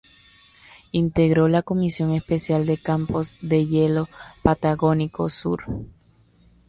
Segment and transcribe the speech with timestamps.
[0.93, 4.09] Integró la Comisión Especial de Campos de Hielo
[4.41, 5.61] Patagónico Sur.